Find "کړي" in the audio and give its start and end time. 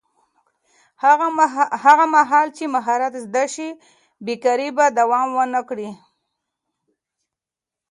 5.69-5.89